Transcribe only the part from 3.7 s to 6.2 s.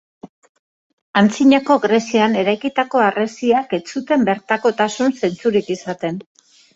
ez zuten bertakotasun zentzurik izaten.